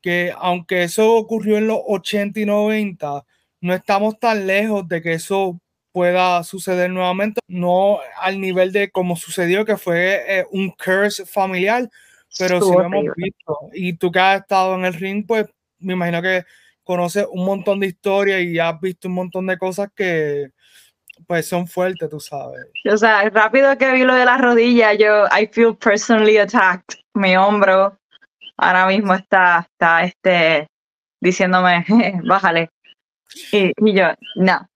que, 0.00 0.32
aunque 0.38 0.84
eso 0.84 1.14
ocurrió 1.14 1.58
en 1.58 1.66
los 1.66 1.80
80 1.86 2.40
y 2.40 2.46
90, 2.46 3.24
no 3.60 3.74
estamos 3.74 4.18
tan 4.18 4.46
lejos 4.46 4.86
de 4.88 5.02
que 5.02 5.14
eso 5.14 5.60
pueda 5.92 6.42
suceder 6.44 6.90
nuevamente, 6.90 7.40
no 7.48 7.98
al 8.20 8.40
nivel 8.40 8.72
de 8.72 8.90
como 8.90 9.16
sucedió, 9.16 9.64
que 9.64 9.76
fue 9.76 10.38
eh, 10.40 10.46
un 10.52 10.70
curse 10.70 11.26
familiar, 11.26 11.90
pero 12.38 12.60
si 12.60 12.70
lo 12.70 12.84
hemos 12.84 13.04
visto. 13.16 13.58
Y 13.72 13.94
tú 13.94 14.12
que 14.12 14.20
has 14.20 14.40
estado 14.40 14.74
en 14.76 14.84
el 14.84 14.94
ring, 14.94 15.26
pues 15.26 15.46
me 15.78 15.94
imagino 15.94 16.22
que 16.22 16.44
conoces 16.88 17.26
un 17.30 17.44
montón 17.44 17.80
de 17.80 17.88
historias 17.88 18.40
y 18.40 18.58
has 18.58 18.80
visto 18.80 19.08
un 19.08 19.14
montón 19.14 19.46
de 19.46 19.58
cosas 19.58 19.90
que 19.94 20.52
pues 21.26 21.46
son 21.46 21.66
fuertes, 21.66 22.08
tú 22.08 22.18
sabes. 22.18 22.64
O 22.90 22.96
sea, 22.96 23.28
rápido 23.28 23.76
que 23.76 23.92
vi 23.92 24.04
lo 24.04 24.14
de 24.14 24.24
la 24.24 24.38
rodilla, 24.38 24.94
yo, 24.94 25.26
I 25.26 25.46
feel 25.52 25.76
personally 25.76 26.38
attacked. 26.38 26.98
Mi 27.12 27.36
hombro 27.36 27.98
ahora 28.56 28.86
mismo 28.86 29.12
está, 29.12 29.68
está 29.70 30.04
este, 30.04 30.66
diciéndome, 31.20 31.84
bájale. 32.24 32.70
Y, 33.52 33.70
y 33.76 33.92
yo, 33.92 34.06
no, 34.36 34.66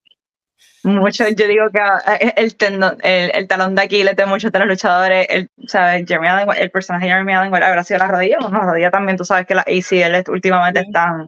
mucho, 0.83 1.26
yo 1.28 1.49
digo 1.49 1.71
que 1.71 1.81
eh, 1.81 2.35
el, 2.37 2.54
el, 2.61 3.31
el, 3.35 3.49
talón 3.49 3.75
de 3.75 3.83
Aquiles 3.85 4.16
de 4.16 4.26
muchos 4.26 4.52
de 4.52 4.59
los 4.59 4.69
luchadores, 4.69 5.26
el, 5.31 5.49
¿sabes? 5.66 6.04
Jeremy 6.07 6.28
Allen, 6.28 6.49
el 6.59 6.71
personaje 6.71 7.07
de 7.07 7.12
Jeremy 7.12 7.33
Allen 7.33 7.54
habrá 7.54 7.83
sido 7.85 8.00
la 8.00 8.09
rodilla, 8.09 8.37
no, 8.38 8.50
la 8.50 8.61
rodilla 8.61 8.90
también, 8.90 9.16
tú 9.16 9.25
sabes 9.25 9.47
que 9.47 9.54
la 9.54 9.62
ACL 9.62 10.31
últimamente 10.31 10.81
están 10.81 11.26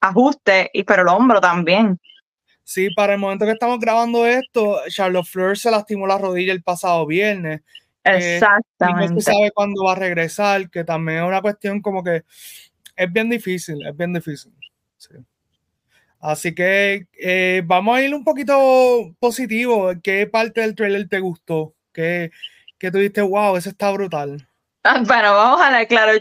ajuste, 0.00 0.70
y, 0.72 0.84
pero 0.84 1.02
el 1.02 1.08
hombro 1.08 1.40
también. 1.40 1.98
Sí, 2.62 2.90
para 2.90 3.14
el 3.14 3.18
momento 3.18 3.46
que 3.46 3.52
estamos 3.52 3.78
grabando 3.78 4.26
esto, 4.26 4.78
Charlotte 4.88 5.26
Fleur 5.26 5.56
se 5.56 5.70
lastimó 5.70 6.06
la 6.06 6.18
rodilla 6.18 6.52
el 6.52 6.62
pasado 6.62 7.06
viernes. 7.06 7.62
Exactamente. 8.04 9.04
y 9.04 9.14
no 9.14 9.20
se 9.20 9.32
sabe 9.32 9.50
cuándo 9.52 9.84
va 9.84 9.92
a 9.92 9.96
regresar, 9.96 10.70
que 10.70 10.84
también 10.84 11.18
es 11.18 11.24
una 11.24 11.42
cuestión 11.42 11.80
como 11.80 12.02
que 12.02 12.24
es 12.96 13.12
bien 13.12 13.30
difícil, 13.30 13.86
es 13.86 13.96
bien 13.96 14.12
difícil. 14.12 14.52
Sí. 14.96 15.14
Así 16.20 16.54
que 16.54 17.06
eh, 17.20 17.62
vamos 17.64 17.96
a 17.96 18.02
ir 18.02 18.14
un 18.14 18.24
poquito 18.24 19.14
positivo. 19.20 19.92
¿Qué 20.02 20.26
parte 20.26 20.60
del 20.60 20.74
trailer 20.74 21.08
te 21.08 21.20
gustó? 21.20 21.74
¿Qué, 21.92 22.32
qué 22.78 22.90
tú 22.90 22.98
dijiste, 22.98 23.22
wow, 23.22 23.56
eso 23.56 23.70
está 23.70 23.90
brutal? 23.92 24.46
Bueno, 25.06 25.34
vamos 25.34 25.60
a 25.60 25.70
ver, 25.70 25.86
claro. 25.86 26.12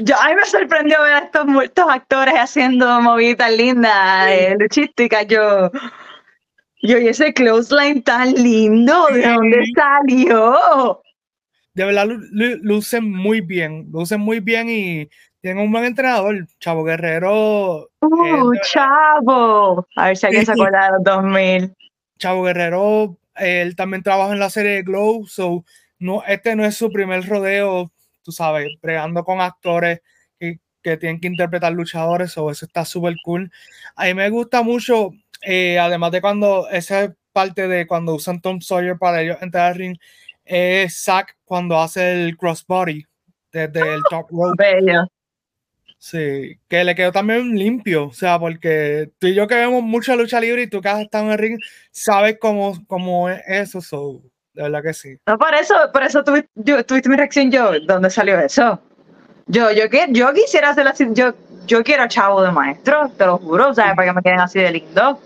Yo, 0.00 0.14
a 0.20 0.28
mí 0.28 0.34
me 0.34 0.44
sorprendió 0.44 1.00
ver 1.02 1.12
a 1.14 1.18
estos, 1.18 1.46
muertos 1.46 1.86
actores 1.88 2.34
haciendo 2.34 3.00
movidas 3.00 3.52
lindas, 3.52 4.28
eh, 4.28 4.56
luchísticas. 4.58 5.26
Yo, 5.26 5.70
yo, 6.82 6.98
y 6.98 7.08
ese 7.08 7.32
clothesline 7.32 8.02
tan 8.02 8.34
lindo, 8.34 9.06
¿de 9.12 9.22
dónde 9.22 9.64
salió? 9.74 11.02
De 11.74 11.84
verdad, 11.84 12.06
lucen 12.30 13.10
muy 13.10 13.40
bien, 13.40 13.88
lucen 13.92 14.20
muy 14.20 14.40
bien 14.40 14.68
y 14.70 15.08
tienen 15.40 15.62
un 15.62 15.70
buen 15.70 15.84
entrenador, 15.84 16.46
Chavo 16.58 16.84
Guerrero. 16.84 17.88
¡Uh, 18.00 18.52
Chavo! 18.62 19.86
A 19.96 20.06
ver 20.06 20.16
si 20.16 20.26
alguien 20.26 20.46
se 20.46 20.52
acuerda 20.52 20.86
de 20.86 20.92
los 20.92 21.04
2000. 21.04 21.74
Chavo 22.18 22.42
Guerrero, 22.44 23.18
él 23.36 23.76
también 23.76 24.02
trabaja 24.02 24.32
en 24.32 24.38
la 24.38 24.50
serie 24.50 24.82
Glow, 24.82 25.26
so 25.26 25.64
no, 25.98 26.22
este 26.26 26.56
no 26.56 26.64
es 26.64 26.76
su 26.76 26.90
primer 26.90 27.26
rodeo, 27.28 27.90
tú 28.26 28.32
sabes, 28.32 28.68
bregando 28.82 29.22
con 29.24 29.40
actores 29.40 30.00
que, 30.36 30.58
que 30.82 30.96
tienen 30.96 31.20
que 31.20 31.28
interpretar 31.28 31.72
luchadores, 31.72 32.36
o 32.36 32.50
eso 32.50 32.66
está 32.66 32.84
súper 32.84 33.14
cool. 33.22 33.52
A 33.94 34.06
mí 34.06 34.14
me 34.14 34.28
gusta 34.30 34.62
mucho, 34.62 35.12
eh, 35.42 35.78
además 35.78 36.10
de 36.10 36.20
cuando, 36.20 36.68
esa 36.68 37.04
es 37.04 37.10
parte 37.32 37.68
de 37.68 37.86
cuando 37.86 38.16
usan 38.16 38.40
Tom 38.40 38.60
Sawyer 38.60 38.98
para 38.98 39.22
ellos 39.22 39.38
entrar 39.40 39.70
al 39.70 39.78
ring, 39.78 39.96
es 40.44 41.04
Zack 41.04 41.36
cuando 41.44 41.78
hace 41.80 42.24
el 42.24 42.36
crossbody 42.36 43.06
desde 43.52 43.94
el 43.94 44.02
top 44.10 44.26
rope. 44.30 44.56
Bello. 44.58 45.06
Sí, 45.98 46.58
que 46.68 46.82
le 46.82 46.96
quedó 46.96 47.12
también 47.12 47.56
limpio, 47.56 48.08
o 48.08 48.12
sea, 48.12 48.40
porque 48.40 49.12
tú 49.20 49.28
y 49.28 49.34
yo 49.34 49.46
que 49.46 49.54
vemos 49.54 49.84
mucha 49.84 50.16
lucha 50.16 50.40
libre 50.40 50.62
y 50.62 50.66
tú 50.66 50.80
que 50.80 50.88
has 50.88 51.00
estado 51.00 51.26
en 51.26 51.30
el 51.30 51.38
ring, 51.38 51.60
sabes 51.92 52.38
cómo, 52.40 52.84
cómo 52.88 53.30
es 53.30 53.40
eso, 53.46 53.80
so, 53.80 54.20
de 54.56 54.62
verdad 54.62 54.82
que 54.82 54.94
sí. 54.94 55.18
No, 55.26 55.36
por 55.38 55.54
eso, 55.54 55.74
por 55.92 56.02
eso 56.02 56.24
tuvi- 56.24 56.48
yo, 56.54 56.84
tuviste 56.84 57.10
mi 57.10 57.16
reacción 57.16 57.50
yo, 57.50 57.78
¿dónde 57.80 58.08
salió 58.08 58.40
eso? 58.40 58.80
Yo, 59.46 59.70
yo, 59.70 59.88
que, 59.90 60.06
yo 60.10 60.32
quisiera 60.32 60.70
hacer 60.70 60.88
así, 60.88 61.06
yo, 61.12 61.34
yo 61.66 61.84
quiero 61.84 62.08
chavo 62.08 62.42
de 62.42 62.50
maestro, 62.50 63.10
te 63.18 63.26
lo 63.26 63.36
juro, 63.36 63.74
¿sabes? 63.74 63.94
Para 63.94 64.08
que 64.08 64.14
me 64.14 64.22
queden 64.22 64.40
así 64.40 64.58
de 64.58 64.72
lindo. 64.72 65.20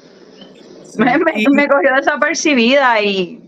Me, 0.97 1.17
me, 1.19 1.69
cogió 1.69 1.95
desapercibida 1.95 3.01
y, 3.01 3.41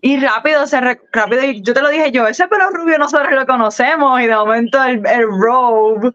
y 0.00 0.16
rápido, 0.20 0.64
se 0.68 0.80
re- 0.80 1.00
rápido, 1.12 1.42
yo 1.42 1.74
te 1.74 1.82
lo 1.82 1.88
dije 1.88 2.12
yo, 2.12 2.28
ese 2.28 2.46
pelo 2.46 2.70
rubio 2.70 2.96
nosotros 2.98 3.32
lo 3.32 3.44
conocemos 3.46 4.20
y 4.20 4.26
de 4.26 4.36
momento 4.36 4.82
el, 4.84 5.04
el 5.04 5.26
robe, 5.26 6.12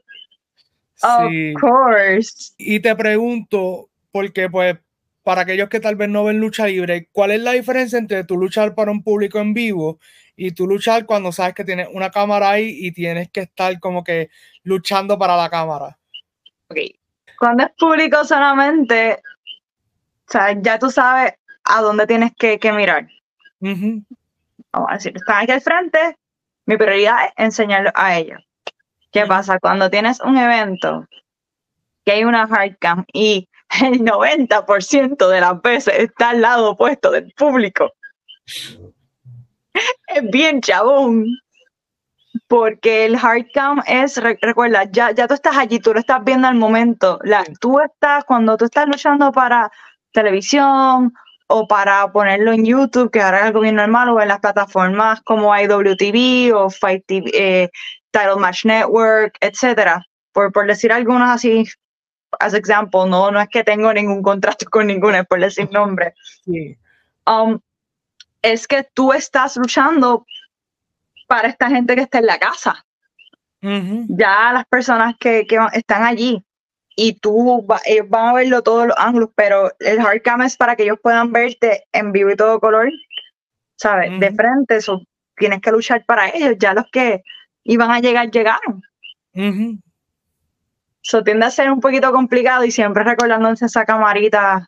sí. 0.95 1.53
of 1.53 1.61
course. 1.61 2.53
Y 2.57 2.79
te 2.79 2.95
pregunto, 2.95 3.89
porque 4.13 4.49
pues 4.49 4.77
para 5.23 5.41
aquellos 5.41 5.69
que 5.69 5.79
tal 5.79 5.95
vez 5.95 6.09
no 6.09 6.23
ven 6.23 6.39
lucha 6.39 6.67
libre, 6.67 7.09
¿cuál 7.11 7.31
es 7.31 7.41
la 7.41 7.51
diferencia 7.51 7.99
entre 7.99 8.23
tú 8.23 8.37
luchar 8.37 8.73
para 8.73 8.91
un 8.91 9.03
público 9.03 9.39
en 9.39 9.53
vivo 9.53 9.99
y 10.35 10.51
tú 10.51 10.67
luchar 10.67 11.05
cuando 11.05 11.31
sabes 11.31 11.53
que 11.53 11.63
tienes 11.63 11.87
una 11.91 12.09
cámara 12.09 12.51
ahí 12.51 12.77
y 12.81 12.91
tienes 12.91 13.29
que 13.29 13.41
estar 13.41 13.79
como 13.79 14.03
que 14.03 14.29
luchando 14.63 15.17
para 15.17 15.37
la 15.37 15.49
cámara? 15.49 15.97
Ok. 16.69 16.77
Cuando 17.37 17.63
es 17.63 17.71
público 17.77 18.23
solamente, 18.23 19.21
o 20.27 20.31
sea, 20.31 20.55
ya 20.59 20.79
tú 20.79 20.89
sabes 20.89 21.33
a 21.63 21.81
dónde 21.81 22.07
tienes 22.07 22.31
que, 22.37 22.59
que 22.59 22.71
mirar. 22.71 23.07
Ujú, 23.59 24.03
Vamos 24.71 24.89
a 24.89 24.93
decir, 24.93 25.13
están 25.15 25.43
aquí 25.43 25.51
al 25.51 25.61
frente, 25.61 26.17
mi 26.65 26.77
prioridad 26.77 27.25
es 27.25 27.33
enseñarlo 27.35 27.91
a 27.93 28.17
ellos. 28.17 28.41
¿Qué 29.11 29.25
pasa? 29.25 29.59
Cuando 29.59 29.89
tienes 29.89 30.21
un 30.21 30.37
evento 30.37 31.05
que 32.05 32.13
hay 32.13 32.23
una 32.23 32.47
hardcam 32.47 33.05
y 33.13 33.49
el 33.81 34.01
90% 34.01 35.27
de 35.29 35.41
las 35.41 35.61
veces 35.61 35.93
está 35.99 36.29
al 36.29 36.41
lado 36.41 36.71
opuesto 36.71 37.11
del 37.11 37.31
público, 37.37 37.91
es 40.07 40.29
bien 40.31 40.61
chabón. 40.61 41.25
Porque 42.47 43.05
el 43.05 43.17
hardcam 43.17 43.81
es, 43.87 44.15
re- 44.17 44.37
recuerda, 44.41 44.85
ya, 44.89 45.11
ya 45.11 45.27
tú 45.27 45.33
estás 45.33 45.57
allí, 45.57 45.79
tú 45.79 45.93
lo 45.93 45.99
estás 45.99 46.23
viendo 46.23 46.47
al 46.47 46.55
momento. 46.55 47.19
La, 47.23 47.43
tú 47.59 47.79
estás, 47.79 48.23
cuando 48.25 48.55
tú 48.57 48.65
estás 48.65 48.87
luchando 48.87 49.31
para 49.33 49.69
televisión 50.13 51.13
o 51.47 51.67
para 51.67 52.09
ponerlo 52.11 52.53
en 52.53 52.65
YouTube, 52.65 53.11
que 53.11 53.21
ahora 53.21 53.39
es 53.39 53.43
algo 53.45 53.59
bien 53.61 53.75
normal, 53.75 54.09
o 54.09 54.21
en 54.21 54.29
las 54.29 54.39
plataformas 54.39 55.21
como 55.23 55.53
IWTV 55.57 56.53
o 56.55 56.69
Fight 56.69 57.03
TV, 57.05 57.31
eh, 57.33 57.69
Title 58.11 58.37
Match 58.37 58.63
Network, 58.65 59.35
etcétera. 59.41 60.01
Por, 60.33 60.51
por 60.53 60.67
decir 60.67 60.91
algunos 60.93 61.29
así, 61.29 61.65
as 62.39 62.53
example, 62.53 63.07
no, 63.09 63.31
no 63.31 63.39
es 63.41 63.49
que 63.49 63.63
tengo 63.63 63.93
ningún 63.93 64.21
contrato 64.21 64.65
con 64.69 64.87
ninguna, 64.87 65.19
es 65.19 65.27
por 65.27 65.39
decir 65.39 65.69
nombre. 65.71 66.13
sí. 66.45 66.77
Um, 67.27 67.59
es 68.41 68.67
que 68.67 68.83
tú 68.93 69.13
estás 69.13 69.57
luchando 69.57 70.25
para 71.27 71.47
esta 71.47 71.69
gente 71.69 71.95
que 71.95 72.01
está 72.01 72.19
en 72.19 72.25
la 72.27 72.39
casa 72.39 72.85
Ujú, 73.63 74.07
ya 74.07 74.51
las 74.53 74.65
personas 74.65 75.15
que, 75.19 75.45
que 75.47 75.57
están 75.73 76.03
allí 76.03 76.43
y 76.95 77.13
tú 77.19 77.65
va- 77.65 77.81
ellos 77.85 78.09
van 78.09 78.27
a 78.29 78.33
verlo 78.33 78.61
todos 78.61 78.87
los 78.87 78.97
ángulos, 78.97 79.29
pero 79.35 79.71
el 79.79 80.01
hardcam 80.01 80.41
es 80.41 80.57
para 80.57 80.75
que 80.75 80.83
ellos 80.83 80.99
puedan 81.01 81.31
verte 81.31 81.85
en 81.91 82.11
vivo 82.11 82.31
y 82.31 82.35
todo 82.35 82.59
color, 82.59 82.91
¿sabes? 83.77 84.19
De 84.19 84.31
frente, 84.31 84.77
eso 84.77 85.01
tienes 85.37 85.61
que 85.61 85.71
luchar 85.71 86.05
para 86.05 86.29
ellos, 86.29 86.55
ya 86.59 86.73
los 86.73 86.85
que 86.91 87.23
iban 87.63 87.91
a 87.91 87.99
llegar, 87.99 88.29
llegaron. 88.29 88.83
ujú. 89.33 89.79
Eso 91.03 91.23
tiende 91.23 91.45
a 91.45 91.51
ser 91.51 91.71
un 91.71 91.79
poquito 91.79 92.11
complicado 92.11 92.63
y 92.63 92.71
siempre 92.71 93.03
recordándose 93.03 93.65
esa 93.65 93.85
camarita 93.85 94.67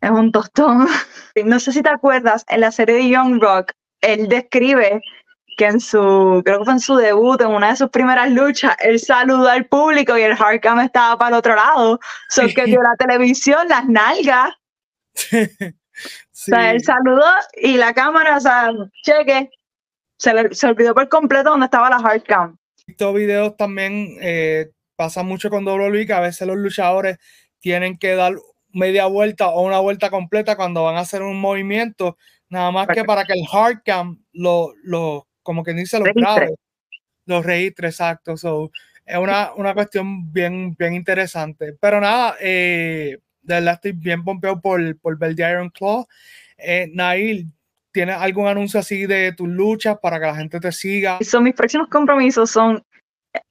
es 0.00 0.10
un 0.10 0.32
tostón. 0.32 0.86
No 1.44 1.60
sé 1.60 1.70
si 1.70 1.82
te 1.82 1.88
acuerdas, 1.88 2.44
en 2.48 2.62
la 2.62 2.72
serie 2.72 2.96
de 2.96 3.08
Young 3.10 3.40
Rock, 3.40 3.70
él 4.00 4.28
describe 4.28 5.00
que 5.56 5.66
en 5.66 5.78
su, 5.78 6.42
creo 6.44 6.58
que 6.58 6.64
fue 6.64 6.72
en 6.72 6.80
su 6.80 6.96
debut, 6.96 7.40
en 7.40 7.48
una 7.48 7.70
de 7.70 7.76
sus 7.76 7.90
primeras 7.90 8.28
luchas, 8.30 8.74
él 8.80 8.98
saludó 8.98 9.48
al 9.48 9.66
público 9.66 10.18
y 10.18 10.22
el 10.22 10.34
hardcam 10.34 10.80
estaba 10.80 11.16
para 11.16 11.28
el 11.28 11.34
otro 11.34 11.54
lado. 11.54 12.00
So 12.28 12.42
que 12.48 12.64
dio 12.64 12.82
la 12.82 12.96
televisión, 12.98 13.68
las 13.68 13.86
nalgas. 13.86 14.54
Sí. 15.14 15.38
O 16.00 16.50
sea, 16.50 16.70
él 16.70 16.80
saludó 16.80 17.26
y 17.60 17.76
la 17.76 17.92
cámara, 17.92 18.36
o 18.36 18.40
sea, 18.40 18.70
cheque. 19.02 19.50
Se, 20.16 20.32
le, 20.32 20.54
se 20.54 20.68
olvidó 20.68 20.94
por 20.94 21.08
completo 21.08 21.50
dónde 21.50 21.64
estaba 21.64 21.90
la 21.90 21.98
hardcam. 21.98 22.56
Estos 22.86 23.14
videos 23.14 23.56
también 23.56 24.16
eh, 24.20 24.70
pasa 24.98 25.22
mucho 25.22 25.48
con 25.48 25.64
WWE, 25.64 26.06
que 26.06 26.12
a 26.12 26.18
veces 26.18 26.44
los 26.48 26.56
luchadores 26.56 27.18
tienen 27.60 27.98
que 27.98 28.16
dar 28.16 28.34
media 28.72 29.06
vuelta 29.06 29.48
o 29.48 29.62
una 29.62 29.78
vuelta 29.78 30.10
completa 30.10 30.56
cuando 30.56 30.82
van 30.82 30.96
a 30.96 31.00
hacer 31.00 31.22
un 31.22 31.40
movimiento, 31.40 32.18
nada 32.48 32.72
más 32.72 32.88
que 32.88 33.04
para 33.04 33.24
que 33.24 33.34
el 33.34 33.46
hardcam 33.46 34.24
lo, 34.32 34.74
lo 34.82 35.28
como 35.44 35.62
que 35.62 35.72
dice, 35.72 35.98
los 36.00 36.08
Registre. 36.08 36.34
grabe, 36.34 36.54
los 37.26 37.46
registre, 37.46 37.88
exacto. 37.88 38.36
So, 38.36 38.72
es 39.06 39.16
una, 39.16 39.52
una 39.54 39.72
cuestión 39.72 40.32
bien, 40.32 40.74
bien 40.76 40.94
interesante. 40.94 41.76
Pero 41.80 42.00
nada, 42.00 42.34
eh, 42.40 43.18
de 43.42 43.54
verdad 43.54 43.74
estoy 43.74 43.92
bien 43.92 44.24
pompeado 44.24 44.60
por, 44.60 44.98
por 44.98 45.16
ver 45.16 45.36
The 45.36 45.48
Iron 45.48 45.70
Claw. 45.70 46.06
Eh, 46.56 46.90
Nail, 46.92 47.46
¿tienes 47.92 48.16
algún 48.16 48.48
anuncio 48.48 48.80
así 48.80 49.06
de 49.06 49.32
tus 49.32 49.48
luchas 49.48 49.96
para 50.02 50.18
que 50.18 50.26
la 50.26 50.34
gente 50.34 50.58
te 50.58 50.72
siga? 50.72 51.18
So, 51.22 51.40
mis 51.40 51.54
próximos 51.54 51.88
compromisos 51.88 52.50
son, 52.50 52.84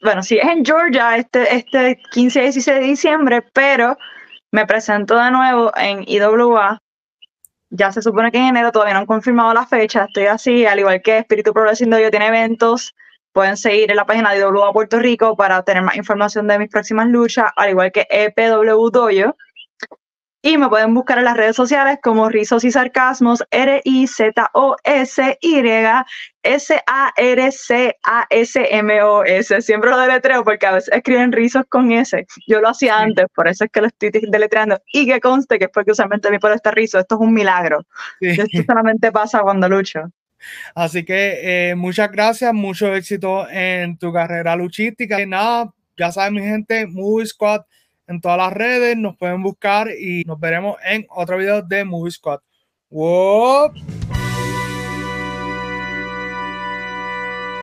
bueno, 0.01 0.23
sí, 0.23 0.37
es 0.37 0.47
en 0.47 0.65
Georgia 0.65 1.17
este, 1.17 1.55
este 1.55 1.99
15 2.11 2.39
y 2.39 2.43
16 2.43 2.79
de 2.79 2.85
diciembre, 2.85 3.41
pero 3.53 3.97
me 4.51 4.65
presento 4.65 5.17
de 5.17 5.31
nuevo 5.31 5.71
en 5.75 6.03
IWA. 6.07 6.79
Ya 7.69 7.91
se 7.91 8.01
supone 8.01 8.31
que 8.31 8.37
en 8.37 8.45
enero 8.45 8.71
todavía 8.71 8.93
no 8.93 9.01
han 9.01 9.05
confirmado 9.05 9.53
la 9.53 9.65
fecha. 9.65 10.05
Estoy 10.05 10.25
así, 10.25 10.65
al 10.65 10.79
igual 10.79 11.01
que 11.01 11.17
Espíritu 11.17 11.53
Progressing 11.53 11.89
Dojo 11.89 12.09
tiene 12.09 12.27
eventos. 12.27 12.95
Pueden 13.33 13.57
seguir 13.57 13.91
en 13.91 13.97
la 13.97 14.05
página 14.05 14.31
de 14.31 14.39
IWA 14.39 14.71
Puerto 14.73 14.99
Rico 14.99 15.35
para 15.35 15.61
tener 15.63 15.83
más 15.83 15.97
información 15.97 16.47
de 16.47 16.59
mis 16.59 16.69
próximas 16.69 17.07
luchas, 17.07 17.51
al 17.55 17.71
igual 17.71 17.91
que 17.91 18.07
EPW 18.09 18.89
Dojo. 18.89 19.35
Y 20.47 20.57
me 20.57 20.69
pueden 20.69 20.93
buscar 20.93 21.17
en 21.17 21.25
las 21.25 21.35
redes 21.35 21.57
sociales 21.57 21.97
como 22.01 22.29
Rizos 22.29 22.63
y 22.63 22.71
Sarcasmos, 22.71 23.43
R-I-Z-O-S-Y 23.51 23.97
S-A-R-C-A-S-M-O-S. 26.41 27.91
Siempre 29.61 29.89
lo 29.89 29.97
deletreo 29.97 30.45
porque 30.45 30.65
a 30.65 30.71
veces 30.71 30.93
escriben 30.93 31.33
rizos 31.33 31.63
con 31.67 31.91
S. 31.91 32.25
Yo 32.47 32.61
lo 32.61 32.69
hacía 32.69 32.97
antes, 32.97 33.25
por 33.35 33.49
eso 33.49 33.65
es 33.65 33.71
que 33.71 33.81
lo 33.81 33.87
estoy 33.87 34.09
deletreando. 34.09 34.79
Y 34.93 35.05
que 35.05 35.19
conste 35.19 35.59
que 35.59 35.65
es 35.65 35.71
porque 35.73 35.91
usualmente 35.91 36.31
mi 36.31 36.39
pelo 36.39 36.53
está 36.53 36.71
rizo. 36.71 36.97
Esto 36.97 37.15
es 37.15 37.21
un 37.21 37.33
milagro. 37.33 37.85
Sí. 38.21 38.27
Esto 38.29 38.63
solamente 38.65 39.11
pasa 39.11 39.41
cuando 39.41 39.67
lucho. 39.67 39.99
Así 40.75 41.03
que 41.03 41.71
eh, 41.71 41.75
muchas 41.75 42.09
gracias, 42.09 42.53
mucho 42.53 42.95
éxito 42.95 43.49
en 43.49 43.97
tu 43.97 44.13
carrera 44.13 44.55
luchística. 44.55 45.19
Y 45.19 45.27
nada, 45.27 45.73
ya 45.97 46.09
saben, 46.13 46.35
mi 46.35 46.41
gente, 46.41 46.87
Movie 46.87 47.25
Squad 47.25 47.63
en 48.07 48.21
todas 48.21 48.37
las 48.37 48.53
redes, 48.53 48.97
nos 48.97 49.17
pueden 49.17 49.43
buscar 49.43 49.89
y 49.91 50.23
nos 50.25 50.39
veremos 50.39 50.77
en 50.83 51.05
otro 51.09 51.37
video 51.37 51.61
de 51.61 51.85
Movie 51.85 52.11
Squad. 52.11 52.39